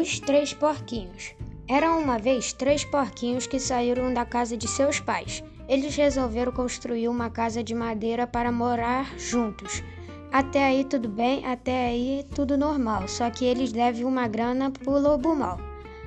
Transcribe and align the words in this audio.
Os 0.00 0.20
Três 0.20 0.54
Porquinhos. 0.54 1.34
Eram 1.66 2.00
uma 2.00 2.20
vez 2.20 2.52
três 2.52 2.84
porquinhos 2.84 3.48
que 3.48 3.58
saíram 3.58 4.14
da 4.14 4.24
casa 4.24 4.56
de 4.56 4.68
seus 4.68 5.00
pais. 5.00 5.42
Eles 5.68 5.96
resolveram 5.96 6.52
construir 6.52 7.08
uma 7.08 7.28
casa 7.28 7.64
de 7.64 7.74
madeira 7.74 8.24
para 8.24 8.52
morar 8.52 9.18
juntos. 9.18 9.82
Até 10.30 10.66
aí 10.66 10.84
tudo 10.84 11.08
bem, 11.08 11.44
até 11.44 11.88
aí 11.88 12.24
tudo 12.32 12.56
normal, 12.56 13.08
só 13.08 13.28
que 13.28 13.44
eles 13.44 13.72
devem 13.72 14.04
uma 14.04 14.28
grana 14.28 14.70
pro 14.70 15.00
lobo 15.00 15.34
mal. 15.34 15.58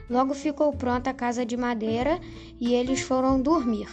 Logo 0.10 0.34
ficou 0.34 0.72
pronta 0.72 1.10
a 1.10 1.14
casa 1.14 1.46
de 1.46 1.58
madeira 1.58 2.18
e 2.62 2.74
eles 2.74 3.02
foram 3.02 3.42
dormir. 3.42 3.90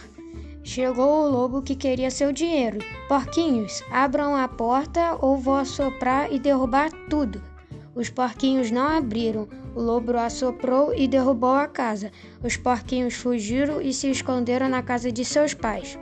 Chegou 0.63 1.25
o 1.25 1.29
lobo 1.29 1.61
que 1.61 1.75
queria 1.75 2.09
seu 2.09 2.31
dinheiro. 2.31 2.77
Porquinhos, 3.09 3.83
abram 3.91 4.33
a 4.33 4.47
porta 4.47 5.17
ou 5.19 5.35
vou 5.35 5.55
assoprar 5.55 6.31
e 6.31 6.39
derrubar 6.39 6.89
tudo. 7.09 7.58
Os 7.99 8.09
porquinhos 8.09 8.71
não 8.71 8.87
abriram. 8.87 9.45
O 9.75 9.81
lobo 9.81 10.17
assoprou 10.17 10.95
e 10.95 11.05
derrubou 11.05 11.51
a 11.51 11.67
casa. 11.67 12.13
Os 12.41 12.55
porquinhos 12.55 13.15
fugiram 13.15 13.81
e 13.81 13.91
se 13.91 14.09
esconderam 14.09 14.69
na 14.69 14.81
casa 14.81 15.11
de 15.11 15.25
seus 15.25 15.53
pais. 15.53 15.99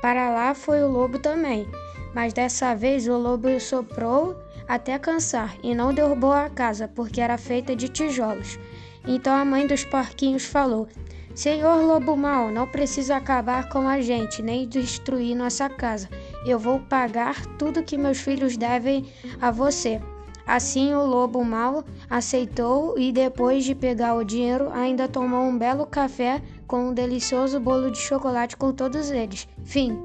Para 0.00 0.30
lá 0.30 0.54
foi 0.54 0.80
o 0.84 0.88
lobo 0.88 1.18
também, 1.18 1.66
mas 2.14 2.32
dessa 2.32 2.72
vez 2.76 3.08
o 3.08 3.18
lobo 3.18 3.58
soprou 3.58 4.36
até 4.68 4.96
cansar 4.96 5.56
e 5.60 5.74
não 5.74 5.92
derrubou 5.92 6.30
a 6.30 6.48
casa, 6.48 6.86
porque 6.86 7.20
era 7.20 7.36
feita 7.36 7.74
de 7.74 7.88
tijolos. 7.88 8.56
Então 9.04 9.34
a 9.34 9.44
mãe 9.44 9.66
dos 9.66 9.84
porquinhos 9.84 10.44
falou: 10.44 10.86
Senhor 11.34 11.82
Lobo 11.82 12.16
Mal, 12.16 12.48
não 12.52 12.68
precisa 12.68 13.16
acabar 13.16 13.68
com 13.68 13.88
a 13.88 14.00
gente, 14.00 14.40
nem 14.40 14.68
destruir 14.68 15.34
nossa 15.34 15.68
casa. 15.68 16.08
Eu 16.46 16.60
vou 16.60 16.78
pagar 16.78 17.44
tudo 17.58 17.82
que 17.82 17.98
meus 17.98 18.20
filhos 18.20 18.56
devem 18.56 19.04
a 19.40 19.50
você. 19.50 20.00
Assim 20.46 20.94
o 20.94 21.04
lobo 21.04 21.42
mau 21.42 21.84
aceitou 22.08 22.98
e, 22.98 23.10
depois 23.10 23.64
de 23.64 23.74
pegar 23.74 24.14
o 24.14 24.24
dinheiro, 24.24 24.70
ainda 24.72 25.08
tomou 25.08 25.42
um 25.42 25.56
belo 25.56 25.86
café 25.86 26.42
com 26.66 26.88
um 26.88 26.94
delicioso 26.94 27.58
bolo 27.58 27.90
de 27.90 27.98
chocolate 27.98 28.56
com 28.56 28.72
todos 28.72 29.10
eles. 29.10 29.48
Fim. 29.64 29.98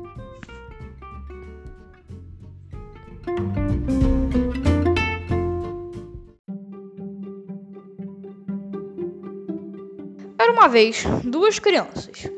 Era 10.38 10.54
uma 10.54 10.70
vez 10.70 11.04
duas 11.24 11.60
crianças. 11.60 12.30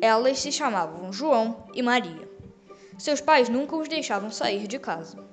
Elas 0.00 0.38
se 0.38 0.52
chamavam 0.52 1.12
João 1.12 1.64
e 1.74 1.82
Maria. 1.82 2.28
Seus 2.96 3.20
pais 3.20 3.48
nunca 3.48 3.74
os 3.74 3.88
deixavam 3.88 4.30
sair 4.30 4.68
de 4.68 4.78
casa. 4.78 5.23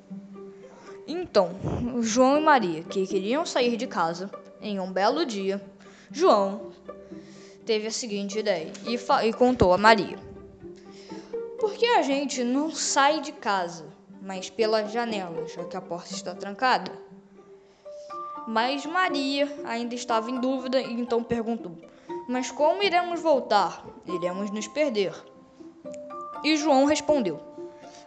Então, 1.12 1.52
João 2.00 2.38
e 2.38 2.42
Maria, 2.42 2.84
que 2.84 3.06
queriam 3.06 3.46
sair 3.46 3.76
de 3.76 3.86
casa 3.86 4.32
em 4.62 4.80
um 4.80 4.90
belo 4.90 5.26
dia, 5.26 5.62
João 6.10 6.72
teve 7.66 7.88
a 7.88 7.92
seguinte 7.92 8.40
ideia 8.40 8.72
e, 8.88 8.98
e 9.28 9.34
contou 9.34 9.74
a 9.74 9.78
Maria: 9.78 10.18
Por 11.60 11.74
que 11.74 11.86
a 11.86 12.02
gente 12.02 12.46
não 12.46 12.72
sai 12.72 13.20
de 13.20 13.34
casa, 13.34 13.88
mas 14.22 14.50
pela 14.50 14.86
janela, 14.86 15.46
já 15.50 15.66
que 15.66 15.76
a 15.76 15.82
porta 15.82 16.14
está 16.14 16.34
trancada? 16.34 16.94
Mas 18.48 18.86
Maria 18.86 19.54
ainda 19.66 19.94
estava 19.94 20.32
em 20.32 20.40
dúvida 20.40 20.80
e 20.80 20.94
então 20.94 21.22
perguntou: 21.22 21.74
Mas 22.30 22.50
como 22.52 22.84
iremos 22.84 23.20
voltar? 23.20 23.86
Iremos 24.08 24.50
nos 24.50 24.70
perder. 24.70 25.14
E 26.42 26.56
João 26.56 26.86
respondeu: 26.86 27.38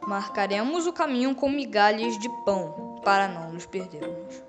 Marcaremos 0.07 0.87
o 0.87 0.93
caminho 0.93 1.35
com 1.35 1.51
migalhas 1.51 2.19
de 2.19 2.31
pão 2.47 2.84
para 3.05 3.29
não 3.29 3.53
nos 3.53 3.67
perdermos. 3.67 4.43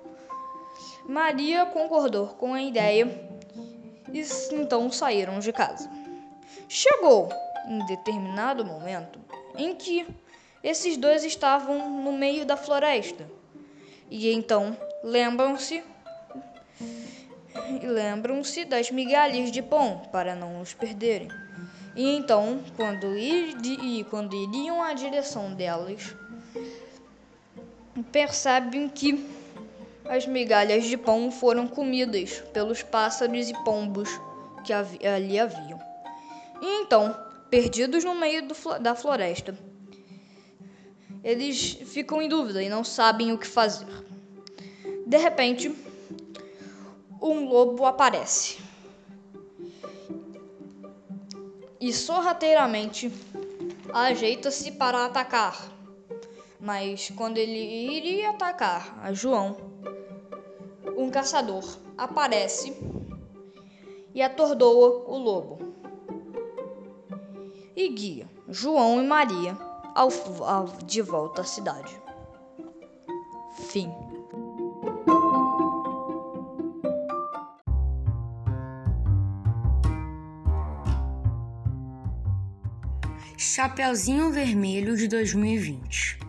Maria 1.06 1.66
concordou 1.66 2.28
com 2.28 2.52
a 2.54 2.62
ideia 2.62 3.30
e 4.12 4.22
então 4.52 4.90
saíram 4.90 5.38
de 5.38 5.52
casa. 5.52 5.88
Chegou 6.68 7.28
em 7.68 7.84
determinado 7.86 8.64
momento 8.64 9.20
em 9.56 9.74
que 9.74 10.06
esses 10.62 10.96
dois 10.96 11.22
estavam 11.22 12.02
no 12.02 12.12
meio 12.12 12.44
da 12.44 12.56
floresta. 12.56 13.28
E 14.10 14.32
então 14.32 14.76
lembram-se 15.02 15.82
lembram-se 17.82 18.64
das 18.64 18.90
migalhas 18.90 19.50
de 19.50 19.62
pão 19.62 20.02
para 20.12 20.34
não 20.34 20.60
os 20.60 20.74
perderem. 20.74 21.28
E 21.94 22.14
então, 22.14 22.62
quando, 22.76 23.16
ir, 23.16 23.56
e 23.64 24.04
quando 24.04 24.36
iriam 24.36 24.82
à 24.82 24.92
direção 24.92 25.54
delas, 25.54 26.14
percebem 28.02 28.88
que 28.88 29.24
as 30.04 30.26
migalhas 30.26 30.84
de 30.84 30.96
pão 30.96 31.30
foram 31.30 31.66
comidas 31.66 32.40
pelos 32.52 32.82
pássaros 32.82 33.48
e 33.48 33.64
pombos 33.64 34.08
que 34.64 34.72
ali 34.72 35.38
haviam. 35.38 35.80
E 36.60 36.82
então, 36.82 37.16
perdidos 37.50 38.04
no 38.04 38.14
meio 38.14 38.46
do, 38.46 38.54
da 38.80 38.94
floresta, 38.94 39.56
eles 41.22 41.72
ficam 41.86 42.22
em 42.22 42.28
dúvida 42.28 42.62
e 42.62 42.68
não 42.68 42.84
sabem 42.84 43.32
o 43.32 43.38
que 43.38 43.46
fazer. 43.46 43.86
De 45.06 45.16
repente, 45.16 45.74
um 47.20 47.48
lobo 47.48 47.84
aparece 47.84 48.58
e 51.80 51.92
sorrateiramente 51.92 53.12
ajeita-se 53.92 54.72
para 54.72 55.04
atacar 55.04 55.75
mas 56.66 57.12
quando 57.16 57.38
ele 57.38 57.96
iria 57.96 58.30
atacar 58.30 58.98
a 59.00 59.12
João, 59.12 59.56
um 60.96 61.08
caçador 61.08 61.62
aparece 61.96 62.76
e 64.12 64.20
atordoa 64.20 65.08
o 65.08 65.16
lobo 65.16 65.58
e 67.76 67.88
guia 67.90 68.28
João 68.48 69.00
e 69.00 69.06
Maria 69.06 69.56
ao, 69.94 70.08
ao, 70.44 70.66
de 70.84 71.00
volta 71.02 71.42
à 71.42 71.44
cidade. 71.44 72.02
Fim. 73.68 73.88
Chapeuzinho 83.38 84.32
Vermelho 84.32 84.96
de 84.96 85.06
2020 85.06 86.25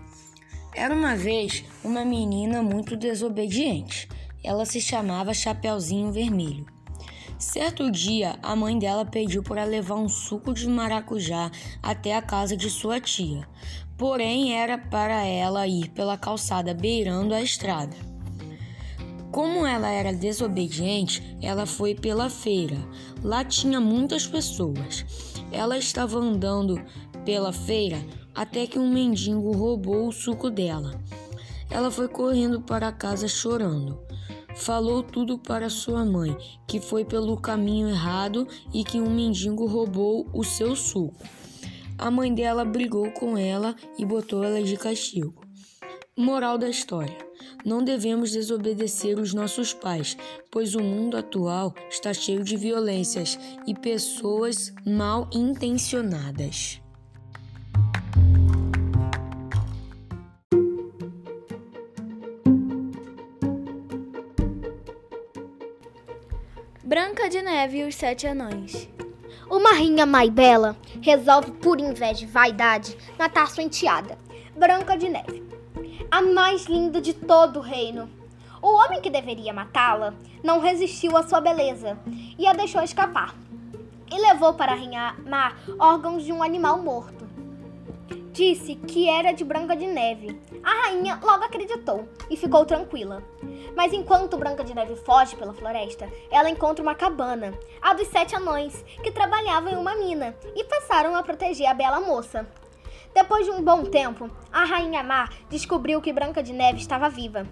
era 0.78 0.94
uma 0.94 1.16
vez 1.16 1.66
uma 1.84 2.06
menina 2.06 2.62
muito 2.62 2.96
desobediente. 2.96 4.08
Ela 4.44 4.64
se 4.64 4.80
chamava 4.80 5.34
Chapeuzinho 5.34 6.12
Vermelho. 6.12 6.68
Certo 7.40 7.90
dia, 7.90 8.38
a 8.44 8.56
mãe 8.56 8.78
dela 8.78 9.04
pediu 9.04 9.42
para 9.42 9.64
levar 9.64 9.96
um 9.96 10.08
suco 10.08 10.54
de 10.54 10.68
maracujá 10.68 11.50
até 11.82 12.16
a 12.16 12.22
casa 12.22 12.56
de 12.56 12.70
sua 12.70 13.02
tia. 13.02 13.48
Porém, 13.98 14.56
era 14.56 14.78
para 14.78 15.26
ela 15.26 15.68
ir 15.68 15.90
pela 15.90 16.16
calçada 16.16 16.76
beirando 16.76 17.34
a 17.34 17.42
estrada. 17.42 17.98
Como 19.32 19.66
ela 19.66 19.90
era 19.90 20.14
desobediente, 20.14 21.38
ela 21.42 21.66
foi 21.66 21.96
pela 21.96 22.30
feira. 22.30 22.78
Lá 23.24 23.44
tinha 23.44 23.82
muitas 23.82 24.28
pessoas. 24.28 25.04
Ela 25.52 25.78
estava 25.78 26.20
andando 26.20 26.80
pela 27.26 27.52
feira 27.52 27.98
até 28.38 28.68
que 28.68 28.78
um 28.78 28.88
mendigo 28.88 29.52
roubou 29.52 30.08
o 30.08 30.12
suco 30.12 30.52
dela. 30.52 30.94
Ela 31.72 31.90
foi 31.90 32.08
correndo 32.08 32.62
para 32.62 32.92
casa 32.92 33.28
chorando. 33.28 34.00
Falou 34.56 35.02
tudo 35.02 35.40
para 35.40 35.72
sua 35.72 36.06
mãe, 36.06 36.38
que 36.68 36.80
foi 36.80 37.04
pelo 37.04 37.36
caminho 37.36 37.90
errado 37.90 38.48
e 38.72 38.84
que 38.84 39.02
um 39.02 39.10
mendigo 39.10 39.66
roubou 39.66 40.30
o 40.32 40.44
seu 40.44 40.76
suco. 40.76 41.26
A 41.98 42.12
mãe 42.12 42.32
dela 42.32 42.64
brigou 42.64 43.12
com 43.12 43.36
ela 43.36 43.76
e 43.98 44.06
botou 44.06 44.44
ela 44.44 44.62
de 44.62 44.78
castigo. 44.78 45.34
Moral 46.16 46.60
da 46.60 46.70
história: 46.70 47.18
Não 47.66 47.84
devemos 47.84 48.32
desobedecer 48.32 49.20
os 49.20 49.34
nossos 49.34 49.74
pais, 49.74 50.16
pois 50.52 50.76
o 50.76 50.80
mundo 50.80 51.18
atual 51.18 51.74
está 51.90 52.14
cheio 52.14 52.44
de 52.44 52.56
violências 52.56 53.38
e 53.66 53.74
pessoas 53.74 54.72
mal 54.86 55.28
intencionadas. 55.34 56.82
Branca 66.88 67.30
de 67.30 67.42
Neve 67.42 67.80
e 67.80 67.84
os 67.84 67.96
Sete 67.96 68.26
Anões. 68.26 68.88
Uma 69.52 69.72
rainha 69.72 70.06
mais 70.06 70.30
bela 70.30 70.74
resolve, 71.02 71.52
por 71.52 71.82
inveja 71.82 72.24
e 72.24 72.26
vaidade, 72.26 72.98
matar 73.20 73.50
sua 73.50 73.64
enteada, 73.64 74.18
Branca 74.56 74.98
de 74.98 75.10
Neve, 75.10 75.44
a 76.10 76.22
mais 76.22 76.64
linda 76.64 77.02
de 77.02 77.14
todo 77.14 77.60
o 77.60 77.62
reino. 77.62 78.10
O 78.62 78.70
homem 78.70 79.02
que 79.02 79.10
deveria 79.10 79.52
matá-la 79.52 80.14
não 80.42 80.62
resistiu 80.62 81.18
à 81.18 81.28
sua 81.28 81.42
beleza 81.42 82.00
e 82.40 82.48
a 82.48 82.54
deixou 82.54 82.82
escapar. 82.82 83.36
E 84.10 84.22
levou 84.22 84.54
para 84.54 84.72
a 84.72 84.76
rainha 84.76 85.14
má 85.26 85.58
órgãos 85.78 86.24
de 86.24 86.32
um 86.32 86.42
animal 86.42 86.82
morto. 86.82 87.17
Disse 88.38 88.76
que 88.76 89.10
era 89.10 89.32
de 89.32 89.44
Branca 89.44 89.76
de 89.76 89.88
Neve. 89.88 90.40
A 90.64 90.70
rainha 90.84 91.20
logo 91.24 91.44
acreditou 91.44 92.08
e 92.30 92.38
ficou 92.38 92.64
tranquila. 92.66 93.24
Mas 93.76 93.92
enquanto 93.94 94.38
Branca 94.38 94.64
de 94.64 94.76
Neve 94.76 94.96
foge 94.96 95.36
pela 95.36 95.56
floresta, 95.56 96.08
ela 96.30 96.48
encontra 96.48 96.84
uma 96.84 96.94
cabana, 96.94 97.52
a 97.82 97.96
dos 97.96 98.08
sete 98.10 98.36
anões, 98.36 98.86
que 99.02 99.10
trabalhavam 99.10 99.72
em 99.72 99.76
uma 99.76 99.96
mina 99.96 100.36
e 100.56 100.64
passaram 100.66 101.16
a 101.16 101.24
proteger 101.24 101.66
a 101.68 101.74
bela 101.74 102.00
moça. 102.00 102.48
Depois 103.12 103.44
de 103.44 103.52
um 103.52 103.64
bom 103.64 103.84
tempo, 103.86 104.30
a 104.54 104.66
rainha 104.66 105.02
Má 105.02 105.30
descobriu 105.50 106.00
que 106.00 106.14
Branca 106.14 106.44
de 106.44 106.54
Neve 106.54 106.80
estava 106.80 107.10
viva. 107.10 107.48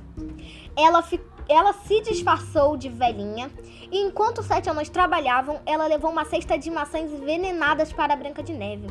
Ela, 0.78 1.02
ela 1.48 1.74
se 1.74 2.02
disfarçou 2.02 2.76
de 2.76 2.90
velhinha 2.90 3.52
e 3.92 4.00
enquanto 4.00 4.40
os 4.40 4.46
sete 4.46 4.70
anões 4.70 4.90
trabalhavam, 4.90 5.60
ela 5.66 5.88
levou 5.88 6.12
uma 6.12 6.26
cesta 6.26 6.58
de 6.58 6.72
maçãs 6.72 7.12
envenenadas 7.12 7.94
para 7.94 8.16
Branca 8.16 8.42
de 8.42 8.54
Neve. 8.54 8.88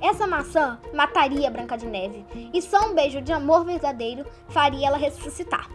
Essa 0.00 0.26
maçã 0.26 0.78
mataria 0.92 1.50
Branca 1.50 1.76
de 1.76 1.86
Neve 1.86 2.24
e 2.52 2.62
só 2.62 2.86
um 2.86 2.94
beijo 2.94 3.20
de 3.20 3.32
amor 3.32 3.64
verdadeiro 3.64 4.24
faria 4.48 4.88
ela 4.88 4.96
ressuscitar. 4.96 5.68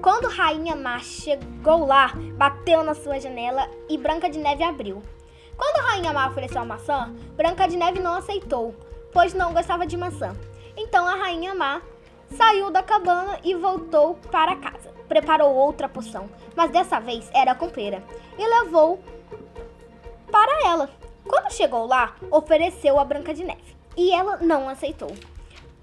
Quando 0.00 0.28
Rainha 0.28 0.74
Má 0.74 0.98
chegou 0.98 1.86
lá, 1.86 2.12
bateu 2.36 2.82
na 2.82 2.94
sua 2.94 3.20
janela 3.20 3.68
e 3.88 3.96
Branca 3.98 4.28
de 4.28 4.38
Neve 4.38 4.64
abriu. 4.64 5.02
Quando 5.56 5.84
Rainha 5.84 6.12
Má 6.12 6.28
ofereceu 6.28 6.62
a 6.62 6.64
maçã, 6.64 7.14
Branca 7.36 7.68
de 7.68 7.76
Neve 7.76 8.00
não 8.00 8.14
aceitou, 8.14 8.74
pois 9.12 9.34
não 9.34 9.52
gostava 9.52 9.86
de 9.86 9.96
maçã. 9.96 10.34
Então 10.76 11.06
a 11.06 11.14
Rainha 11.14 11.54
Má 11.54 11.82
saiu 12.32 12.70
da 12.70 12.82
cabana 12.82 13.38
e 13.42 13.54
voltou 13.54 14.14
para 14.30 14.56
casa. 14.56 14.90
Preparou 15.08 15.54
outra 15.54 15.88
poção, 15.88 16.28
mas 16.56 16.70
dessa 16.70 16.98
vez 16.98 17.30
era 17.34 17.54
com 17.54 17.68
pera, 17.68 18.02
e 18.38 18.46
levou 18.46 19.00
para 20.30 20.66
ela. 20.66 20.90
Quando 21.26 21.52
chegou 21.52 21.86
lá, 21.86 22.16
ofereceu 22.30 22.98
a 22.98 23.04
Branca 23.04 23.32
de 23.34 23.44
Neve, 23.44 23.76
e 23.96 24.12
ela 24.12 24.38
não 24.38 24.68
aceitou. 24.68 25.14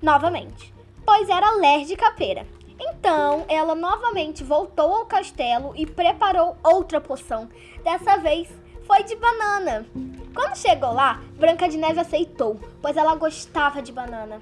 Novamente, 0.01 0.73
pois 1.05 1.29
era 1.29 1.47
alérgica 1.47 2.07
à 2.07 2.11
pera. 2.11 2.45
Então, 2.79 3.45
ela 3.49 3.75
novamente 3.75 4.43
voltou 4.43 4.95
ao 4.95 5.05
castelo 5.05 5.73
e 5.75 5.85
preparou 5.85 6.57
outra 6.63 7.01
poção. 7.01 7.49
Dessa 7.83 8.17
vez, 8.17 8.49
foi 8.87 9.03
de 9.03 9.15
banana. 9.15 9.85
Quando 10.33 10.57
chegou 10.57 10.93
lá, 10.93 11.21
Branca 11.35 11.67
de 11.67 11.77
Neve 11.77 11.99
aceitou, 11.99 12.59
pois 12.81 12.95
ela 12.95 13.15
gostava 13.15 13.81
de 13.81 13.91
banana. 13.91 14.41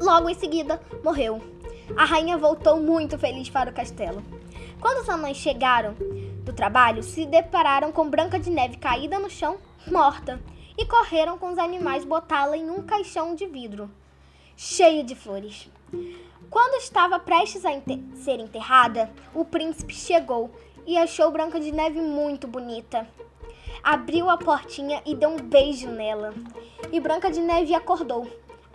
Logo 0.00 0.28
em 0.28 0.34
seguida, 0.34 0.80
morreu. 1.02 1.42
A 1.96 2.04
rainha 2.04 2.36
voltou 2.36 2.80
muito 2.80 3.18
feliz 3.18 3.48
para 3.48 3.70
o 3.70 3.74
castelo. 3.74 4.22
Quando 4.80 5.02
os 5.02 5.08
anões 5.08 5.36
chegaram 5.36 5.94
do 6.44 6.52
trabalho, 6.52 7.02
se 7.02 7.26
depararam 7.26 7.90
com 7.90 8.08
Branca 8.08 8.38
de 8.38 8.50
Neve 8.50 8.76
caída 8.76 9.18
no 9.18 9.28
chão, 9.28 9.58
morta, 9.86 10.40
e 10.76 10.84
correram 10.84 11.36
com 11.36 11.50
os 11.50 11.58
animais 11.58 12.04
botá-la 12.04 12.56
em 12.56 12.70
um 12.70 12.82
caixão 12.82 13.34
de 13.34 13.46
vidro, 13.46 13.90
cheio 14.56 15.02
de 15.02 15.14
flores. 15.16 15.68
Quando 16.48 16.80
estava 16.80 17.18
prestes 17.18 17.64
a 17.64 17.72
enter 17.72 17.98
ser 18.14 18.38
enterrada, 18.38 19.10
o 19.34 19.44
príncipe 19.44 19.92
chegou 19.92 20.50
e 20.86 20.96
achou 20.96 21.30
Branca 21.30 21.58
de 21.58 21.72
Neve 21.72 22.00
muito 22.00 22.46
bonita. 22.46 23.06
Abriu 23.82 24.30
a 24.30 24.38
portinha 24.38 25.02
e 25.04 25.14
deu 25.14 25.30
um 25.30 25.36
beijo 25.36 25.88
nela. 25.88 26.32
E 26.92 27.00
Branca 27.00 27.30
de 27.30 27.40
Neve 27.40 27.74
acordou. 27.74 28.26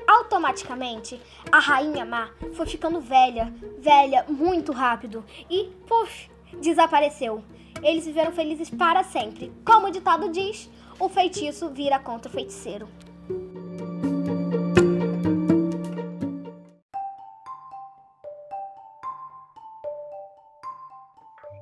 Automaticamente, 0.08 1.20
a 1.52 1.60
rainha 1.60 2.06
má 2.06 2.30
foi 2.54 2.66
ficando 2.66 3.00
velha, 3.00 3.54
velha 3.80 4.26
muito 4.28 4.72
rápido 4.72 5.24
e, 5.50 5.70
puf, 5.88 6.30
desapareceu. 6.62 7.44
Eles 7.82 8.06
viveram 8.06 8.32
felizes 8.32 8.70
para 8.70 9.04
sempre. 9.04 9.52
Como 9.66 9.88
o 9.88 9.92
ditado 9.92 10.30
diz, 10.30 10.70
o 11.00 11.10
feitiço 11.10 11.70
vira 11.70 12.00
contra 12.00 12.30
o 12.30 12.34
feiticeiro. 12.34 12.88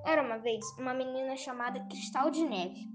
Era 0.05 0.21
uma 0.21 0.37
vez 0.39 0.65
uma 0.77 0.93
menina 0.93 1.37
chamada 1.37 1.79
Cristal 1.87 2.29
de 2.29 2.43
Neve. 2.43 2.90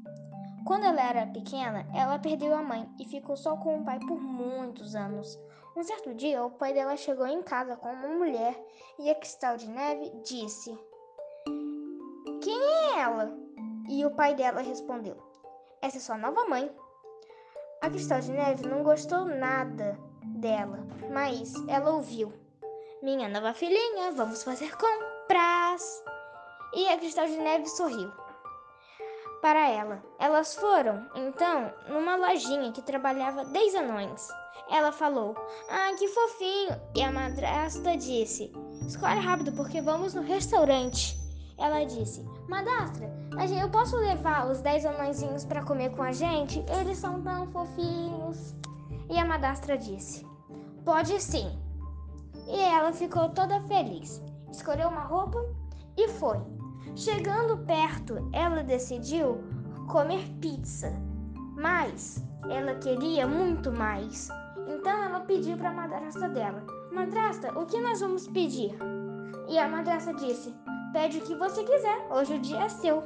Quando 0.66 0.82
ela 0.82 1.00
era 1.00 1.26
pequena, 1.28 1.86
ela 1.94 2.18
perdeu 2.18 2.52
a 2.52 2.60
mãe 2.60 2.90
e 2.98 3.04
ficou 3.04 3.36
só 3.36 3.56
com 3.56 3.78
o 3.78 3.84
pai 3.84 4.00
por 4.00 4.20
muitos 4.20 4.96
anos. 4.96 5.38
Um 5.76 5.84
certo 5.84 6.12
dia, 6.12 6.44
o 6.44 6.50
pai 6.50 6.74
dela 6.74 6.96
chegou 6.96 7.24
em 7.24 7.40
casa 7.40 7.76
com 7.76 7.92
uma 7.92 8.08
mulher 8.08 8.60
e 8.98 9.08
a 9.08 9.14
Cristal 9.14 9.56
de 9.56 9.68
Neve 9.68 10.10
disse: 10.24 10.76
Quem 12.42 12.60
é 12.60 12.98
ela? 12.98 13.32
E 13.88 14.04
o 14.04 14.10
pai 14.10 14.34
dela 14.34 14.60
respondeu: 14.60 15.16
Essa 15.80 15.98
é 15.98 16.00
sua 16.00 16.18
nova 16.18 16.44
mãe. 16.46 16.68
A 17.80 17.88
Cristal 17.88 18.18
de 18.18 18.32
Neve 18.32 18.66
não 18.66 18.82
gostou 18.82 19.24
nada 19.24 19.96
dela, 20.24 20.84
mas 21.12 21.54
ela 21.68 21.92
ouviu: 21.92 22.32
Minha 23.00 23.28
nova 23.28 23.54
filhinha, 23.54 24.10
vamos 24.10 24.42
fazer 24.42 24.72
compras. 24.76 26.02
E 26.74 26.88
a 26.88 26.98
Cristal 26.98 27.26
de 27.26 27.36
Neve 27.36 27.68
sorriu 27.68 28.25
para 29.46 29.70
ela. 29.70 30.02
Elas 30.18 30.56
foram, 30.56 31.06
então, 31.14 31.72
numa 31.88 32.16
lojinha 32.16 32.72
que 32.72 32.82
trabalhava 32.82 33.44
10 33.44 33.76
anões. 33.76 34.26
Ela 34.68 34.90
falou: 34.90 35.36
Ah, 35.70 35.94
que 35.96 36.08
fofinho! 36.08 36.76
E 36.96 37.00
a 37.00 37.12
madrasta 37.12 37.96
disse: 37.96 38.52
Escolhe 38.84 39.20
rápido 39.20 39.52
porque 39.52 39.80
vamos 39.80 40.14
no 40.14 40.22
restaurante. 40.22 41.16
Ela 41.58 41.84
disse: 41.84 42.24
Madrasta, 42.48 43.08
eu 43.56 43.70
posso 43.70 43.96
levar 43.98 44.50
os 44.50 44.60
10 44.62 44.84
anõezinhos 44.86 45.44
para 45.44 45.62
comer 45.62 45.90
com 45.90 46.02
a 46.02 46.10
gente? 46.10 46.64
Eles 46.80 46.98
são 46.98 47.22
tão 47.22 47.46
fofinhos. 47.52 48.52
E 49.08 49.16
a 49.16 49.24
madrastra 49.24 49.78
disse: 49.78 50.26
Pode 50.84 51.22
sim. 51.22 51.56
E 52.48 52.60
ela 52.60 52.92
ficou 52.92 53.28
toda 53.28 53.62
feliz. 53.68 54.20
Escolheu 54.50 54.88
uma 54.88 55.04
roupa 55.04 55.38
e 55.96 56.08
foi. 56.08 56.55
Chegando 56.96 57.58
perto, 57.58 58.26
ela 58.32 58.62
decidiu 58.64 59.44
comer 59.86 60.26
pizza, 60.40 60.90
mas 61.54 62.26
ela 62.48 62.74
queria 62.76 63.26
muito 63.26 63.70
mais. 63.70 64.30
Então 64.66 65.04
ela 65.04 65.20
pediu 65.20 65.58
para 65.58 65.68
a 65.68 65.74
madrasta 65.74 66.26
dela: 66.30 66.64
Madrasta, 66.90 67.52
o 67.58 67.66
que 67.66 67.78
nós 67.82 68.00
vamos 68.00 68.26
pedir? 68.26 68.74
E 69.46 69.58
a 69.58 69.68
madrasta 69.68 70.14
disse: 70.14 70.54
Pede 70.94 71.18
o 71.18 71.20
que 71.20 71.34
você 71.34 71.62
quiser, 71.64 72.06
hoje 72.10 72.34
o 72.34 72.40
dia 72.40 72.62
é 72.64 72.68
seu. 72.70 73.04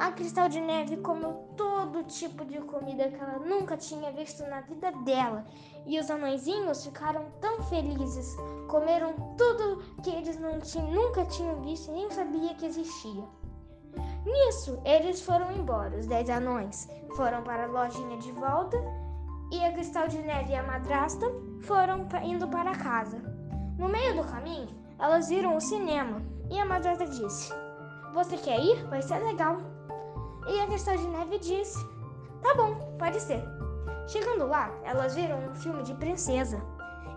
A 0.00 0.12
Cristal 0.12 0.48
de 0.48 0.58
Neve 0.62 0.96
comeu 0.96 1.34
todo 1.58 2.02
tipo 2.04 2.42
de 2.46 2.58
comida 2.62 3.10
que 3.10 3.22
ela 3.22 3.38
nunca 3.38 3.76
tinha 3.76 4.10
visto 4.10 4.42
na 4.46 4.62
vida 4.62 4.90
dela. 5.04 5.44
E 5.84 6.00
os 6.00 6.10
anõezinhos 6.10 6.86
ficaram 6.86 7.26
tão 7.38 7.62
felizes, 7.64 8.34
comeram 8.66 9.12
tudo 9.36 9.84
que 10.02 10.08
eles 10.08 10.40
não 10.40 10.58
tinham, 10.58 10.90
nunca 10.90 11.26
tinham 11.26 11.60
visto 11.60 11.90
e 11.90 11.92
nem 11.92 12.10
sabia 12.10 12.54
que 12.54 12.64
existia. 12.64 13.24
Nisso, 14.24 14.80
eles 14.86 15.20
foram 15.20 15.52
embora. 15.52 15.98
Os 15.98 16.06
dez 16.06 16.30
anões 16.30 16.88
foram 17.14 17.42
para 17.42 17.64
a 17.64 17.66
lojinha 17.66 18.16
de 18.16 18.32
volta 18.32 18.82
e 19.52 19.62
a 19.62 19.70
Cristal 19.70 20.08
de 20.08 20.16
Neve 20.22 20.52
e 20.52 20.56
a 20.56 20.62
madrasta 20.62 21.26
foram 21.60 22.08
indo 22.24 22.48
para 22.48 22.74
casa. 22.74 23.18
No 23.76 23.86
meio 23.86 24.16
do 24.16 24.24
caminho, 24.24 24.74
elas 24.98 25.28
viram 25.28 25.58
o 25.58 25.60
cinema 25.60 26.22
e 26.50 26.58
a 26.58 26.64
madrasta 26.64 27.04
disse: 27.04 27.52
Você 28.14 28.38
quer 28.38 28.58
ir? 28.60 28.82
Vai 28.86 29.02
ser 29.02 29.18
legal. 29.18 29.69
E 30.50 30.60
a 30.60 30.66
Cristal 30.66 30.96
de 30.96 31.06
Neve 31.06 31.38
disse: 31.38 31.78
Tá 32.42 32.54
bom, 32.56 32.74
pode 32.98 33.20
ser. 33.20 33.40
Chegando 34.08 34.48
lá, 34.48 34.68
elas 34.82 35.14
viram 35.14 35.38
um 35.38 35.54
filme 35.54 35.84
de 35.84 35.94
princesa. 35.94 36.60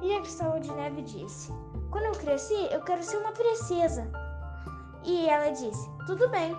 E 0.04 0.16
a 0.16 0.22
Cristal 0.22 0.60
de 0.60 0.72
Neve 0.72 1.02
disse: 1.02 1.52
Quando 1.90 2.06
eu 2.06 2.12
cresci, 2.12 2.68
eu 2.72 2.82
quero 2.82 3.02
ser 3.02 3.18
uma 3.18 3.32
princesa. 3.32 4.08
E 5.04 5.28
ela 5.28 5.50
disse: 5.50 5.90
Tudo 6.06 6.30
bem, 6.30 6.56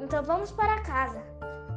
então 0.00 0.20
vamos 0.24 0.50
para 0.50 0.80
casa. 0.80 1.22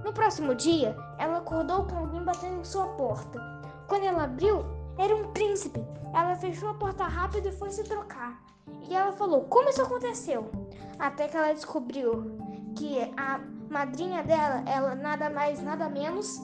No 0.03 0.11
próximo 0.11 0.55
dia, 0.55 0.97
ela 1.19 1.37
acordou 1.37 1.85
com 1.85 1.97
alguém 1.97 2.23
batendo 2.23 2.59
em 2.59 2.63
sua 2.63 2.87
porta. 2.87 3.39
Quando 3.87 4.05
ela 4.05 4.23
abriu, 4.23 4.65
era 4.97 5.15
um 5.15 5.31
príncipe. 5.31 5.79
Ela 6.11 6.35
fechou 6.35 6.69
a 6.69 6.73
porta 6.73 7.03
rápido 7.03 7.49
e 7.49 7.51
foi 7.51 7.69
se 7.69 7.83
trocar. 7.83 8.41
E 8.89 8.95
ela 8.95 9.11
falou: 9.11 9.41
Como 9.43 9.69
isso 9.69 9.83
aconteceu? 9.83 10.49
Até 10.97 11.27
que 11.27 11.37
ela 11.37 11.53
descobriu 11.53 12.35
que 12.75 12.99
a 13.15 13.39
madrinha 13.73 14.23
dela, 14.23 14.63
ela 14.67 14.93
nada 14.93 15.31
mais, 15.31 15.61
nada 15.61 15.89
menos 15.89 16.39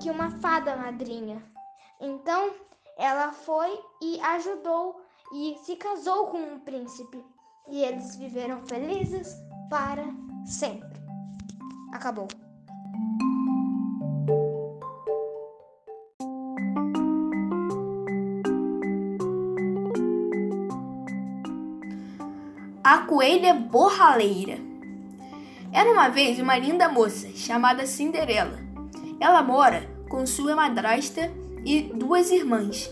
que 0.00 0.10
uma 0.10 0.30
fada 0.32 0.76
madrinha. 0.76 1.40
Então, 2.00 2.50
ela 2.98 3.32
foi 3.32 3.70
e 4.02 4.20
ajudou 4.20 5.00
e 5.32 5.56
se 5.64 5.76
casou 5.76 6.26
com 6.26 6.38
um 6.38 6.58
príncipe. 6.58 7.24
E 7.68 7.84
eles 7.84 8.16
viveram 8.16 8.60
felizes 8.66 9.32
para 9.70 10.04
sempre. 10.44 10.90
Acabou. 11.92 12.26
A 22.82 22.98
Coelha 23.06 23.54
Borraleira 23.54 24.69
era 25.72 25.90
uma 25.90 26.08
vez 26.08 26.38
uma 26.38 26.58
linda 26.58 26.88
moça 26.88 27.28
chamada 27.34 27.86
Cinderela. 27.86 28.58
Ela 29.20 29.42
mora 29.42 29.88
com 30.08 30.26
sua 30.26 30.56
madrasta 30.56 31.30
e 31.64 31.82
duas 31.82 32.30
irmãs. 32.30 32.90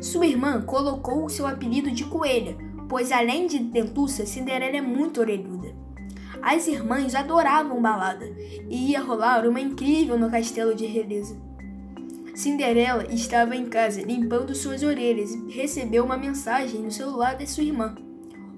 Sua 0.00 0.26
irmã 0.26 0.62
colocou 0.62 1.28
seu 1.28 1.46
apelido 1.46 1.90
de 1.90 2.04
coelha, 2.04 2.56
pois 2.88 3.10
além 3.10 3.46
de 3.46 3.58
dentuça, 3.58 4.24
Cinderela 4.24 4.76
é 4.76 4.80
muito 4.80 5.20
orelhuda. 5.20 5.74
As 6.40 6.66
irmãs 6.66 7.14
adoravam 7.14 7.80
balada 7.80 8.26
e 8.68 8.90
ia 8.90 9.00
rolar 9.00 9.46
uma 9.46 9.60
incrível 9.60 10.18
no 10.18 10.30
castelo 10.30 10.74
de 10.74 10.86
Releza. 10.86 11.36
Cinderela 12.34 13.04
estava 13.12 13.54
em 13.54 13.66
casa 13.66 14.02
limpando 14.02 14.54
suas 14.54 14.82
orelhas 14.82 15.34
e 15.34 15.50
recebeu 15.50 16.04
uma 16.04 16.16
mensagem 16.16 16.80
no 16.80 16.90
celular 16.90 17.36
de 17.36 17.46
sua 17.48 17.62
irmã. 17.62 17.94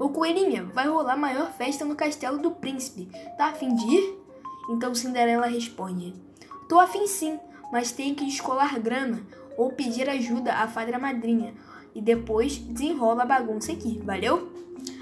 Ô 0.05 0.11
coelhinha, 0.11 0.65
vai 0.65 0.87
rolar 0.87 1.17
maior 1.17 1.51
festa 1.53 1.83
no 1.83 1.95
castelo 1.95 2.37
do 2.37 2.51
príncipe. 2.51 3.09
Tá 3.39 3.47
afim 3.47 3.75
de 3.75 3.87
ir? 3.87 4.19
Então 4.69 4.95
Cinderela 4.95 5.47
responde: 5.47 6.13
Tô 6.69 6.79
afim 6.79 7.07
sim, 7.07 7.41
mas 7.73 7.91
tenho 7.91 8.15
que 8.15 8.27
descolar 8.27 8.79
grana 8.79 9.23
ou 9.57 9.73
pedir 9.73 10.11
ajuda 10.11 10.53
à 10.53 10.69
fadra 10.69 10.99
madrinha 10.99 11.55
e 11.95 12.03
depois 12.03 12.59
desenrola 12.59 13.23
a 13.23 13.25
bagunça 13.25 13.73
aqui, 13.73 13.99
valeu? 14.05 14.53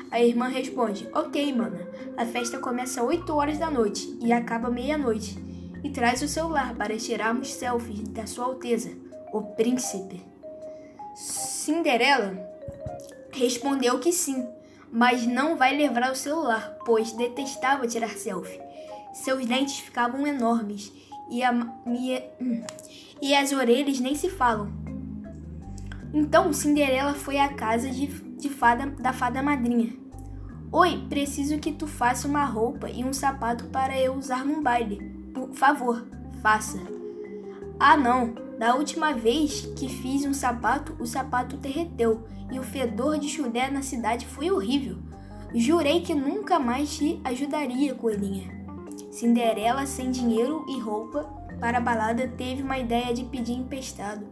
A 0.08 0.20
irmã 0.22 0.46
responde: 0.46 1.08
Ok, 1.12 1.52
mana. 1.52 1.84
A 2.16 2.24
festa 2.24 2.60
começa 2.60 3.00
às 3.00 3.06
8 3.08 3.34
horas 3.34 3.58
da 3.58 3.68
noite 3.68 4.16
e 4.20 4.32
acaba 4.32 4.70
meia-noite 4.70 5.36
e 5.82 5.90
traz 5.90 6.22
o 6.22 6.28
celular 6.28 6.76
para 6.76 6.96
tirarmos 6.96 7.52
selfies 7.52 8.06
da 8.10 8.24
Sua 8.24 8.44
Alteza, 8.44 8.92
o 9.32 9.42
príncipe. 9.42 10.24
Cinderela 11.16 12.38
respondeu 13.32 13.98
que 13.98 14.12
sim, 14.12 14.46
mas 14.92 15.26
não 15.26 15.56
vai 15.56 15.74
levar 15.74 16.12
o 16.12 16.14
celular, 16.14 16.76
pois 16.84 17.12
detestava 17.12 17.88
tirar 17.88 18.10
selfie. 18.10 18.60
Seus 19.14 19.46
dentes 19.46 19.78
ficavam 19.78 20.26
enormes 20.26 20.92
e, 21.30 21.42
a, 21.42 21.52
e, 21.86 22.22
e 23.22 23.34
as 23.34 23.52
orelhas 23.52 23.98
nem 23.98 24.14
se 24.14 24.28
falam. 24.28 24.70
Então 26.12 26.52
Cinderela 26.52 27.14
foi 27.14 27.38
à 27.38 27.48
casa 27.48 27.88
de, 27.88 28.06
de 28.06 28.50
fada, 28.50 28.86
da 28.86 29.14
fada 29.14 29.42
madrinha. 29.42 29.96
Oi, 30.70 31.04
preciso 31.08 31.58
que 31.58 31.72
tu 31.72 31.86
faça 31.86 32.28
uma 32.28 32.44
roupa 32.44 32.90
e 32.90 33.02
um 33.02 33.12
sapato 33.12 33.64
para 33.66 33.98
eu 33.98 34.14
usar 34.14 34.44
num 34.44 34.62
baile. 34.62 35.00
Por 35.32 35.54
favor, 35.54 36.06
faça. 36.42 36.78
Ah, 37.78 37.96
não. 37.96 38.34
Da 38.58 38.74
última 38.74 39.12
vez 39.12 39.62
que 39.76 39.88
fiz 39.88 40.24
um 40.24 40.32
sapato, 40.32 40.96
o 41.00 41.06
sapato 41.06 41.56
derreteu 41.56 42.24
e 42.50 42.58
o 42.58 42.62
fedor 42.62 43.18
de 43.18 43.28
chulé 43.28 43.70
na 43.70 43.82
cidade 43.82 44.26
foi 44.26 44.50
horrível. 44.50 44.98
Jurei 45.54 46.00
que 46.00 46.14
nunca 46.14 46.58
mais 46.58 46.96
te 46.96 47.20
ajudaria, 47.24 47.94
coelhinha. 47.94 48.50
Cinderela, 49.10 49.86
sem 49.86 50.10
dinheiro 50.10 50.64
e 50.68 50.78
roupa 50.78 51.24
para 51.60 51.78
a 51.78 51.80
balada, 51.80 52.28
teve 52.28 52.62
uma 52.62 52.78
ideia 52.78 53.12
de 53.12 53.24
pedir 53.24 53.54
emprestado. 53.54 54.26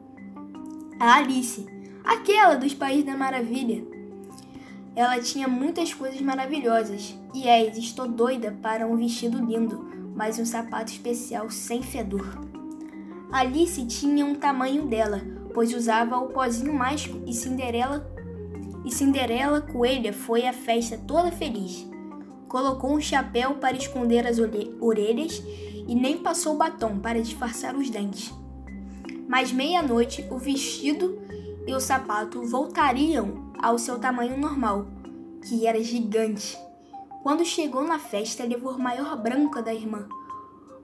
A 0.99 1.17
Alice, 1.17 1.67
aquela 2.05 2.55
dos 2.55 2.75
Países 2.75 3.05
da 3.05 3.17
Maravilha. 3.17 3.85
Ela 4.95 5.21
tinha 5.21 5.49
muitas 5.49 5.93
coisas 5.95 6.21
maravilhosas 6.21 7.17
e 7.35 7.49
é, 7.49 7.67
estou 7.79 8.09
doida 8.09 8.57
para 8.63 8.87
um 8.87 8.97
vestido 8.97 9.39
lindo 9.45 9.91
mas 10.21 10.39
um 10.39 10.45
sapato 10.45 10.93
especial 10.93 11.49
sem 11.49 11.83
fedor. 11.83 12.39
Alice 13.33 13.87
tinha 13.87 14.27
um 14.27 14.35
tamanho 14.35 14.87
dela, 14.87 15.21
pois 15.55 15.73
usava 15.73 16.17
o 16.19 16.29
pozinho 16.29 16.75
mágico 16.75 17.23
e 17.27 17.33
Cinderela 17.33 18.11
e 18.85 18.91
Cinderela 18.91 19.61
Coelha 19.61 20.13
foi 20.13 20.47
à 20.47 20.53
festa 20.53 20.99
toda 21.07 21.31
feliz. 21.31 21.87
Colocou 22.49 22.93
um 22.93 23.01
chapéu 23.01 23.55
para 23.55 23.77
esconder 23.77 24.27
as 24.27 24.39
orelhas 24.81 25.43
e 25.87 25.95
nem 25.95 26.19
passou 26.19 26.57
batom 26.57 26.99
para 26.99 27.23
disfarçar 27.23 27.77
os 27.77 27.89
dentes. 27.89 28.33
Mas 29.29 29.53
meia-noite 29.53 30.27
o 30.31 30.39
vestido 30.39 31.21
e 31.67 31.73
o 31.73 31.79
sapato 31.79 32.43
voltariam 32.43 33.53
ao 33.63 33.79
seu 33.79 33.99
tamanho 33.99 34.37
normal, 34.37 34.87
que 35.47 35.67
era 35.67 35.81
gigante. 35.83 36.59
Quando 37.23 37.45
chegou 37.45 37.85
na 37.85 37.99
festa, 37.99 38.45
levou 38.45 38.73
a 38.73 38.79
maior 38.79 39.17
branca 39.17 39.63
da 39.63 39.73
irmã, 39.73 40.09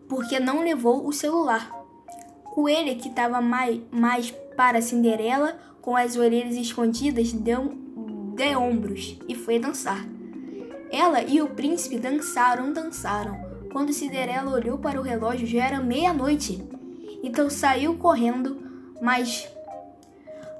porque 0.08 0.38
não 0.38 0.62
levou 0.62 1.08
o 1.08 1.12
celular. 1.12 1.75
Coelha, 2.56 2.94
que 2.94 3.08
estava 3.08 3.38
mais, 3.42 3.78
mais 3.90 4.30
para 4.56 4.80
Cinderela, 4.80 5.58
com 5.82 5.94
as 5.94 6.16
orelhas 6.16 6.56
escondidas, 6.56 7.30
deu 7.30 7.74
de 8.34 8.56
ombros 8.56 9.18
e 9.28 9.34
foi 9.34 9.58
dançar. 9.58 10.02
Ela 10.90 11.20
e 11.20 11.42
o 11.42 11.50
príncipe 11.50 11.98
dançaram, 11.98 12.72
dançaram. 12.72 13.38
Quando 13.70 13.92
Cinderela 13.92 14.50
olhou 14.50 14.78
para 14.78 14.98
o 14.98 15.02
relógio, 15.02 15.46
já 15.46 15.66
era 15.66 15.80
meia-noite. 15.80 16.66
Então 17.22 17.50
saiu 17.50 17.98
correndo, 17.98 18.56
mas, 19.02 19.46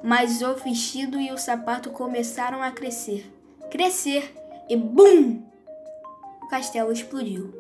mas 0.05 0.43
o 0.43 0.53
vestido 0.53 1.19
e 1.19 1.33
o 1.33 1.39
sapato 1.39 1.89
começaram 1.89 2.63
a 2.63 2.71
crescer. 2.71 3.33
Crescer 3.71 4.35
e 4.69 4.77
BUM! 4.77 5.43
o 6.43 6.49
castelo 6.49 6.93
explodiu. 6.93 7.56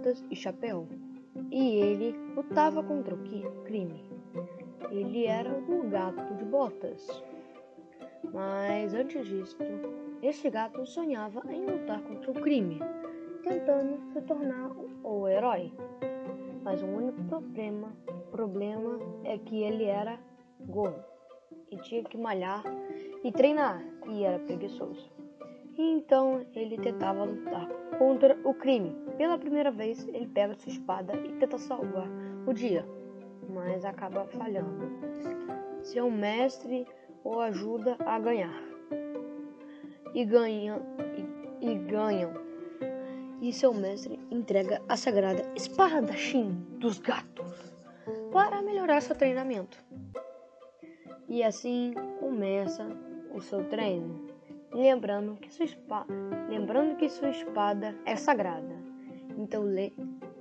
Botas 0.00 0.24
e 0.30 0.34
chapéu, 0.34 0.88
e 1.50 1.76
ele 1.76 2.14
lutava 2.34 2.82
contra 2.82 3.14
o 3.14 3.18
crime. 3.64 4.02
Ele 4.90 5.26
era 5.26 5.52
o 5.52 5.88
gato 5.90 6.34
de 6.34 6.44
botas. 6.44 7.22
Mas 8.32 8.94
antes 8.94 9.26
disso, 9.26 9.58
este 10.22 10.48
gato 10.48 10.86
sonhava 10.86 11.42
em 11.52 11.66
lutar 11.66 12.00
contra 12.02 12.30
o 12.30 12.34
crime 12.34 12.78
tentando 13.42 13.98
se 14.12 14.20
tornar 14.22 14.70
o 15.04 15.28
herói. 15.28 15.72
Mas 16.62 16.82
o 16.82 16.86
único 16.86 17.22
problema, 17.24 17.92
problema 18.30 18.98
é 19.24 19.38
que 19.38 19.62
ele 19.62 19.84
era 19.84 20.18
gordo 20.60 21.04
e 21.70 21.76
tinha 21.78 22.02
que 22.04 22.16
malhar 22.16 22.62
e 23.22 23.32
treinar 23.32 23.82
e 24.08 24.24
era 24.24 24.38
preguiçoso. 24.38 25.19
E 25.80 25.92
então 25.92 26.44
ele 26.54 26.76
tentava 26.76 27.24
lutar 27.24 27.66
contra 27.96 28.38
o 28.44 28.52
crime. 28.52 28.94
Pela 29.16 29.38
primeira 29.38 29.70
vez, 29.70 30.06
ele 30.08 30.26
pega 30.26 30.54
sua 30.54 30.72
espada 30.72 31.16
e 31.16 31.32
tenta 31.38 31.56
salvar 31.56 32.06
o 32.46 32.52
dia, 32.52 32.84
mas 33.48 33.82
acaba 33.86 34.26
falhando. 34.26 34.90
Seu 35.80 36.10
mestre 36.10 36.86
o 37.24 37.40
ajuda 37.40 37.96
a 38.00 38.18
ganhar. 38.18 38.62
E 40.12 40.22
ganha 40.22 40.82
e, 41.62 41.70
e 41.70 41.74
ganham 41.76 42.34
e 43.40 43.50
seu 43.50 43.72
mestre 43.72 44.20
entrega 44.30 44.82
a 44.86 44.98
sagrada 44.98 45.50
espadachim 45.56 46.62
dos 46.78 46.98
gatos 46.98 47.72
para 48.30 48.60
melhorar 48.60 49.00
seu 49.00 49.16
treinamento. 49.16 49.82
E 51.26 51.42
assim 51.42 51.94
começa 52.18 52.86
o 53.32 53.40
seu 53.40 53.64
treino, 53.64 54.29
lembrando 54.72 55.36
que 55.36 55.52
sua 55.52 55.64
espada, 55.64 56.12
lembrando 56.48 56.96
que 56.96 57.08
sua 57.08 57.30
espada 57.30 57.94
é 58.04 58.16
sagrada. 58.16 58.74
Então, 59.36 59.64
le, 59.64 59.92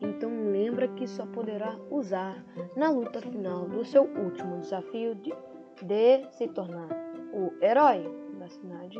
então 0.02 0.52
lembra 0.52 0.88
que 0.90 1.08
só 1.08 1.26
poderá 1.26 1.78
usar 1.90 2.44
na 2.76 2.90
luta 2.90 3.22
final 3.22 3.68
do 3.68 3.84
seu 3.86 4.04
último 4.04 4.60
desafio 4.60 5.16
de, 5.16 5.34
de 5.82 6.32
se 6.32 6.48
tornar 6.48 6.90
o 7.34 7.54
herói 7.64 8.04
da 8.40 8.50
cidade 8.50 9.00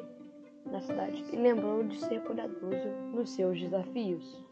na 0.66 0.82
cidade 0.82 1.24
e 1.32 1.36
lembrou 1.36 1.84
de 1.84 1.98
ser 2.00 2.22
cuidadoso 2.22 2.90
nos 3.14 3.32
seus 3.32 3.60
desafios. 3.60 4.44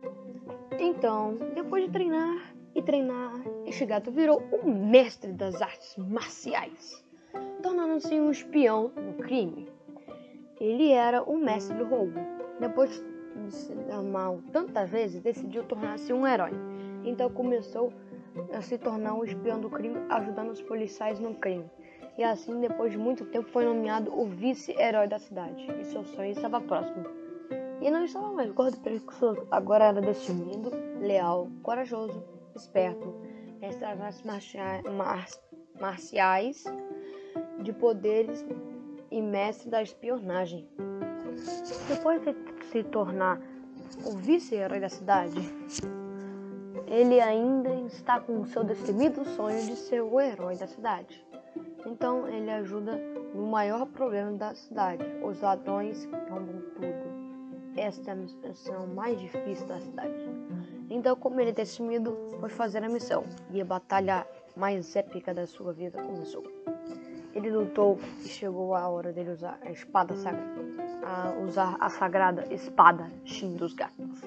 Então, 0.79 1.37
depois 1.53 1.85
de 1.85 1.91
treinar 1.91 2.53
e 2.73 2.81
treinar, 2.81 3.33
este 3.65 3.85
gato 3.85 4.11
virou 4.11 4.41
o 4.51 4.69
mestre 4.69 5.31
das 5.31 5.61
artes 5.61 5.95
marciais, 5.97 7.03
tornando-se 7.61 8.19
um 8.19 8.31
espião 8.31 8.91
no 8.95 9.13
crime. 9.23 9.66
Ele 10.59 10.91
era 10.91 11.23
o 11.23 11.37
mestre 11.37 11.77
do 11.77 11.85
roubo. 11.85 12.19
Depois 12.59 13.03
de 13.35 13.51
se 13.53 13.73
dar 13.73 14.01
mal 14.01 14.39
tantas 14.51 14.89
vezes, 14.89 15.21
decidiu 15.21 15.63
tornar-se 15.63 16.11
um 16.11 16.25
herói. 16.25 16.51
Então 17.03 17.29
começou 17.29 17.93
a 18.53 18.61
se 18.61 18.77
tornar 18.77 19.13
um 19.13 19.23
espião 19.23 19.59
do 19.59 19.69
crime, 19.69 19.97
ajudando 20.09 20.49
os 20.49 20.61
policiais 20.61 21.19
no 21.19 21.35
crime 21.35 21.69
e 22.17 22.23
assim, 22.23 22.59
depois 22.59 22.91
de 22.91 22.97
muito 22.97 23.25
tempo, 23.25 23.47
foi 23.49 23.63
nomeado 23.63 24.11
o 24.11 24.25
vice-herói 24.25 25.07
da 25.07 25.19
cidade. 25.19 25.67
E 25.79 25.85
seu 25.85 26.03
sonho 26.03 26.31
estava 26.31 26.59
próximo. 26.59 27.05
E 27.79 27.91
não 27.91 28.03
estava 28.03 28.31
mais 28.31 28.51
gordo 28.51 28.79
preguiçoso, 28.79 29.47
agora 29.51 29.85
era 29.85 30.01
destemido, 30.01 30.71
leal, 30.99 31.47
corajoso, 31.61 32.23
esperto, 32.55 33.13
mestre 33.59 33.81
das 33.81 34.01
artes 34.01 34.23
marciais, 34.23 34.83
mar, 34.83 35.27
marciais 35.79 36.63
de 37.61 37.71
poderes 37.71 38.43
e 39.11 39.21
mestre 39.21 39.69
da 39.69 39.81
espionagem. 39.81 40.67
Depois 41.87 42.21
de 42.21 42.35
se 42.71 42.83
tornar 42.83 43.39
o 44.05 44.11
vice-herói 44.11 44.79
da 44.79 44.89
cidade, 44.89 45.39
ele 46.87 47.19
ainda 47.19 47.69
está 47.85 48.19
com 48.19 48.45
seu 48.45 48.63
destemido 48.63 49.25
sonho 49.25 49.65
de 49.65 49.75
ser 49.75 50.01
o 50.01 50.19
herói 50.19 50.55
da 50.55 50.67
cidade. 50.67 51.25
Então 51.85 52.27
ele 52.27 52.49
ajuda 52.49 52.97
no 53.33 53.47
maior 53.47 53.85
problema 53.85 54.31
da 54.33 54.55
cidade. 54.55 55.03
Os 55.23 55.41
ladrões 55.41 56.05
roubam 56.29 56.61
tudo. 56.75 57.17
Esta 57.75 58.09
é 58.09 58.13
a 58.13 58.15
missão 58.15 58.87
mais 58.87 59.19
difícil 59.19 59.67
da 59.67 59.79
cidade. 59.79 60.29
Então, 60.89 61.15
como 61.15 61.39
ele 61.39 61.53
temido, 61.53 62.17
foi 62.39 62.49
fazer 62.49 62.83
a 62.83 62.89
missão 62.89 63.23
e 63.51 63.61
a 63.61 63.65
batalha 63.65 64.25
mais 64.55 64.95
épica 64.95 65.33
da 65.33 65.45
sua 65.45 65.73
vida 65.73 66.01
começou. 66.01 66.43
Ele 67.37 67.51
lutou 67.51 67.99
e 68.25 68.27
chegou 68.27 68.73
a 68.73 68.89
hora 68.89 69.13
dele 69.13 69.29
usar 69.29 69.59
a 69.61 69.69
espada 69.69 70.15
sagrada, 70.15 70.59
usar 71.45 71.77
a 71.79 71.87
sagrada 71.87 72.51
espada 72.51 73.11
Shin 73.25 73.55
dos 73.55 73.75
gatos. 73.75 74.23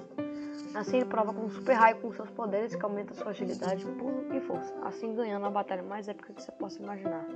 Assim 0.77 0.99
ele 0.99 1.07
prova 1.07 1.35
com 1.35 1.47
um 1.47 1.51
super 1.51 1.73
raio 1.73 1.97
com 1.97 2.13
seus 2.13 2.31
poderes 2.31 2.73
que 2.73 2.85
aumenta 2.85 3.13
sua 3.13 3.31
agilidade, 3.33 3.85
pulo 3.85 4.33
e 4.33 4.39
força, 4.39 4.73
assim 4.85 5.13
ganhando 5.13 5.45
a 5.45 5.51
batalha 5.51 5.83
mais 5.83 6.07
épica 6.07 6.33
que 6.33 6.41
você 6.41 6.53
possa 6.53 6.81
imaginar. 6.81 7.27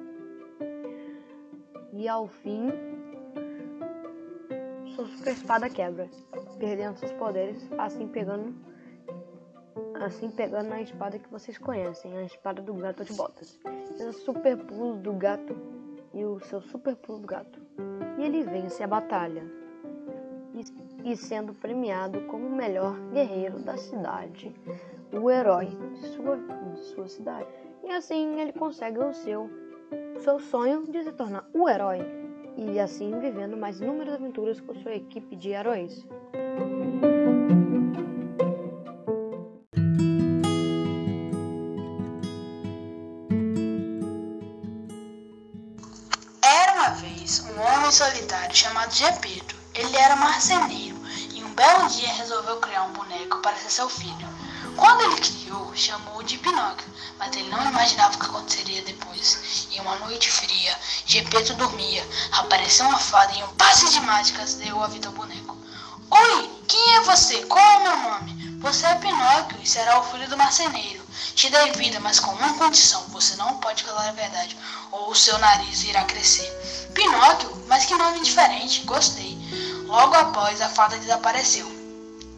E 1.92 2.08
ao 2.08 2.28
fim, 2.28 2.68
sua 4.94 5.06
super 5.08 5.32
espada 5.32 5.68
quebra, 5.68 6.08
perdendo 6.56 6.98
seus 6.98 7.10
poderes, 7.14 7.68
assim 7.78 8.06
pegando 8.06 8.54
assim 10.04 10.30
pegando 10.30 10.72
a 10.72 10.80
espada 10.80 11.18
que 11.18 11.30
vocês 11.30 11.58
conhecem, 11.58 12.16
a 12.16 12.22
espada 12.22 12.62
do 12.62 12.74
gato 12.74 13.04
de 13.04 13.12
botas. 13.14 13.58
E 13.98 14.02
o 14.04 14.12
super 14.12 14.56
pulo 14.56 14.96
do 14.96 15.12
gato 15.12 15.56
e 16.12 16.24
o 16.24 16.38
seu 16.40 16.60
super 16.60 16.94
pulo 16.96 17.20
do 17.20 17.26
gato. 17.26 17.60
E 18.18 18.22
ele 18.22 18.42
vence 18.42 18.82
a 18.82 18.86
batalha 18.86 19.42
e 21.04 21.16
sendo 21.16 21.52
premiado 21.52 22.20
como 22.22 22.46
o 22.46 22.56
melhor 22.56 22.98
guerreiro 23.12 23.58
da 23.58 23.76
cidade, 23.76 24.54
o 25.12 25.30
herói 25.30 25.66
de 25.66 26.00
sua, 26.08 26.36
de 26.36 26.80
sua 26.80 27.08
cidade. 27.08 27.48
E 27.82 27.90
assim 27.90 28.40
ele 28.40 28.52
consegue 28.52 28.98
o 28.98 29.12
seu, 29.12 29.50
seu 30.20 30.38
sonho 30.38 30.84
de 30.84 31.02
se 31.02 31.12
tornar 31.12 31.46
o 31.52 31.68
herói 31.68 31.98
e 32.56 32.78
assim 32.78 33.18
vivendo 33.18 33.56
mais 33.56 33.80
inúmeras 33.80 34.14
aventuras 34.14 34.60
com 34.60 34.74
sua 34.74 34.94
equipe 34.94 35.36
de 35.36 35.50
heróis. 35.50 36.06
Vez 46.94 47.40
um 47.40 47.60
homem 47.60 47.90
solitário 47.90 48.54
chamado 48.54 48.94
Gepeto. 48.94 49.56
Ele 49.74 49.96
era 49.96 50.16
marceneiro 50.16 50.96
e 51.32 51.42
um 51.42 51.52
belo 51.54 51.88
dia 51.88 52.12
resolveu 52.12 52.58
criar 52.58 52.84
um 52.84 52.92
boneco 52.92 53.38
para 53.38 53.56
ser 53.56 53.70
seu 53.70 53.88
filho. 53.88 54.28
Quando 54.76 55.02
ele 55.02 55.20
criou, 55.20 55.74
chamou-o 55.74 56.22
de 56.22 56.38
Pinóquio, 56.38 56.86
mas 57.18 57.34
ele 57.36 57.48
não 57.48 57.64
imaginava 57.66 58.14
o 58.14 58.18
que 58.18 58.26
aconteceria 58.26 58.82
depois. 58.82 59.68
Em 59.72 59.80
uma 59.80 59.96
noite 59.96 60.30
fria, 60.30 60.78
Gepeto 61.06 61.54
dormia, 61.54 62.06
apareceu 62.32 62.86
uma 62.86 62.98
fada 62.98 63.32
e 63.34 63.42
um 63.42 63.54
passe 63.54 63.90
de 63.90 64.00
mágicas 64.00 64.54
deu 64.54 64.82
a 64.82 64.86
vida 64.86 65.08
ao 65.08 65.14
boneco. 65.14 65.56
Oi, 66.10 66.50
quem 66.68 66.96
é 66.96 67.00
você? 67.00 67.44
Qual 67.46 67.64
é 67.64 67.76
o 67.76 67.82
meu 67.82 67.96
nome? 67.96 68.58
Você 68.60 68.86
é 68.86 68.94
Pinóquio 68.94 69.58
e 69.62 69.68
será 69.68 69.98
o 69.98 70.04
filho 70.04 70.28
do 70.28 70.36
marceneiro. 70.36 71.04
Te 71.34 71.50
dei 71.50 71.72
vida, 71.72 72.00
mas 72.00 72.18
com 72.18 72.30
uma 72.32 72.54
condição: 72.54 73.02
você 73.08 73.36
não 73.36 73.58
pode 73.58 73.82
falar 73.82 74.08
a 74.08 74.12
verdade, 74.12 74.56
ou 74.90 75.10
o 75.10 75.14
seu 75.14 75.36
nariz 75.38 75.84
irá 75.84 76.04
crescer. 76.04 76.50
Pinóquio, 76.94 77.64
mas 77.66 77.84
que 77.86 77.94
nome 77.96 78.20
diferente, 78.20 78.82
gostei. 78.82 79.36
Logo 79.86 80.14
após, 80.14 80.60
a 80.60 80.68
fada 80.68 80.96
desapareceu. 80.96 81.66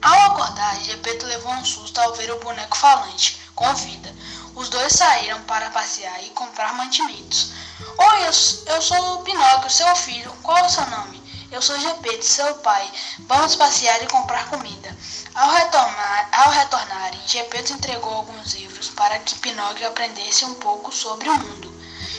Ao 0.00 0.32
acordar, 0.32 0.80
Gepeto 0.80 1.26
levou 1.26 1.52
um 1.52 1.64
susto 1.64 2.00
ao 2.00 2.14
ver 2.14 2.30
o 2.32 2.40
boneco 2.40 2.76
falante, 2.76 3.38
com 3.54 3.74
vida. 3.74 4.14
Os 4.54 4.70
dois 4.70 4.94
saíram 4.94 5.42
para 5.42 5.68
passear 5.70 6.24
e 6.24 6.30
comprar 6.30 6.72
mantimentos. 6.72 7.52
Oi, 7.98 8.20
eu, 8.22 8.74
eu 8.74 8.82
sou 8.82 9.14
o 9.14 9.22
Pinóquio, 9.22 9.70
seu 9.70 9.94
filho. 9.94 10.32
Qual 10.42 10.56
é 10.56 10.64
o 10.64 10.70
seu 10.70 10.86
nome? 10.86 11.22
Eu 11.52 11.60
sou 11.60 11.78
Gepeto, 11.78 12.24
seu 12.24 12.54
pai. 12.56 12.90
Vamos 13.20 13.56
passear 13.56 14.02
e 14.02 14.06
comprar 14.06 14.48
comida. 14.48 14.96
Ao, 15.34 15.50
retornar, 15.50 16.28
ao 16.32 16.50
retornarem, 16.50 17.20
Gepeto 17.26 17.74
entregou 17.74 18.14
alguns 18.14 18.54
livros 18.54 18.88
para 18.88 19.18
que 19.18 19.38
Pinóquio 19.38 19.86
aprendesse 19.86 20.46
um 20.46 20.54
pouco 20.54 20.90
sobre 20.90 21.28
o 21.28 21.34
mundo. 21.34 21.76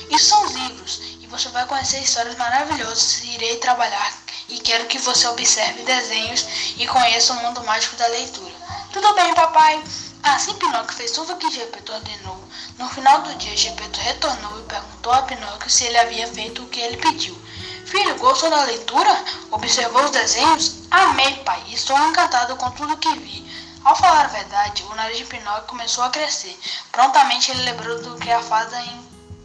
Isso 0.09 0.29
são 0.29 0.45
os 0.45 0.53
livros, 0.53 1.01
você 1.29 1.49
vai 1.49 1.65
conhecer 1.65 1.99
histórias 1.99 2.35
maravilhosas. 2.35 3.23
Irei 3.23 3.57
trabalhar 3.57 4.13
e 4.49 4.59
quero 4.59 4.85
que 4.85 4.97
você 4.99 5.27
observe 5.27 5.83
desenhos 5.83 6.45
e 6.77 6.87
conheça 6.87 7.33
o 7.33 7.43
mundo 7.43 7.63
mágico 7.63 7.95
da 7.95 8.07
leitura. 8.07 8.55
Tudo 8.91 9.13
bem, 9.13 9.33
papai? 9.33 9.83
Assim 10.23 10.53
Pinóquio 10.55 10.95
fez 10.95 11.11
tudo 11.11 11.33
o 11.33 11.37
que 11.37 11.51
Gepeto 11.51 11.93
ordenou. 11.93 12.43
No 12.77 12.89
final 12.89 13.21
do 13.21 13.35
dia, 13.35 13.55
Gepeto 13.55 13.99
retornou 13.99 14.59
e 14.59 14.63
perguntou 14.63 15.13
a 15.13 15.21
Pinóquio 15.21 15.69
se 15.69 15.85
ele 15.85 15.97
havia 15.97 16.27
feito 16.27 16.63
o 16.63 16.67
que 16.67 16.79
ele 16.79 16.97
pediu. 16.97 17.37
Filho, 17.85 18.17
gostou 18.17 18.49
da 18.49 18.63
leitura? 18.63 19.23
Observou 19.51 20.03
os 20.03 20.11
desenhos? 20.11 20.83
Amei, 20.91 21.35
pai. 21.45 21.63
Estou 21.69 21.97
encantado 22.09 22.55
com 22.57 22.69
tudo 22.71 22.97
que 22.97 23.13
vi. 23.19 23.47
Ao 23.83 23.95
falar 23.95 24.25
a 24.25 24.29
verdade, 24.29 24.83
o 24.83 24.95
nariz 24.95 25.19
de 25.19 25.25
Pinóquio 25.25 25.67
começou 25.67 26.03
a 26.03 26.09
crescer. 26.09 26.59
Prontamente 26.91 27.51
ele 27.51 27.63
lembrou 27.63 28.01
do 28.01 28.17
que 28.17 28.29
a 28.29 28.41
fada 28.41 28.77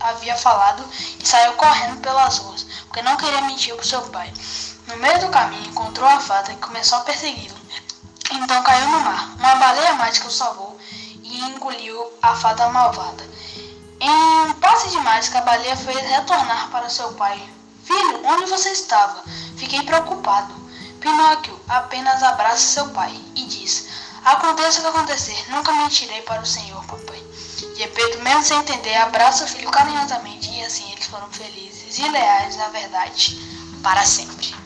havia 0.02 0.36
falado 0.36 0.84
e 1.18 1.26
saiu 1.26 1.52
correndo 1.54 2.00
pelas 2.00 2.38
ruas, 2.38 2.66
porque 2.86 3.02
não 3.02 3.16
queria 3.16 3.42
mentir 3.42 3.74
para 3.74 3.84
seu 3.84 4.02
pai. 4.08 4.32
No 4.86 4.96
meio 4.96 5.20
do 5.20 5.28
caminho, 5.28 5.68
encontrou 5.68 6.08
a 6.08 6.20
fada 6.20 6.52
e 6.52 6.56
começou 6.56 6.98
a 6.98 7.02
persegui-lo. 7.02 7.56
Então 8.32 8.62
caiu 8.62 8.88
no 8.88 9.00
mar. 9.00 9.34
Uma 9.38 9.54
baleia 9.56 9.94
mágica 9.94 10.28
o 10.28 10.30
salvou 10.30 10.78
e 11.22 11.40
engoliu 11.44 12.12
a 12.20 12.34
fada 12.34 12.68
malvada. 12.68 13.24
Em 14.00 14.10
um 14.10 14.52
passe 14.54 14.88
de 14.90 14.98
mágica, 14.98 15.38
a 15.38 15.42
baleia 15.42 15.76
fez 15.76 15.96
retornar 15.96 16.68
para 16.70 16.90
seu 16.90 17.12
pai. 17.12 17.48
Filho, 17.84 18.26
onde 18.26 18.46
você 18.46 18.70
estava? 18.70 19.22
Fiquei 19.56 19.82
preocupado. 19.82 20.52
Pinóquio 21.00 21.58
apenas 21.68 22.22
abraça 22.22 22.58
seu 22.58 22.88
pai 22.90 23.12
e 23.34 23.44
diz: 23.44 23.88
Aconteça 24.24 24.78
o 24.78 24.82
que 24.82 24.88
acontecer, 24.88 25.50
nunca 25.50 25.72
mentirei 25.72 26.22
para 26.22 26.42
o 26.42 26.46
senhor. 26.46 26.81
Gepeto, 27.76 28.22
mesmo 28.22 28.42
sem 28.44 28.58
entender, 28.58 28.94
abraça 28.96 29.44
o 29.44 29.48
filho 29.48 29.70
carinhosamente 29.70 30.50
e 30.50 30.64
assim 30.64 30.90
eles 30.92 31.06
foram 31.06 31.30
felizes 31.30 31.98
e 31.98 32.08
leais 32.08 32.58
à 32.60 32.68
verdade 32.68 33.38
para 33.82 34.04
sempre. 34.04 34.61